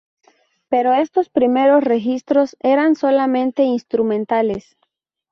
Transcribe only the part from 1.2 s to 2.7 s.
primeros registros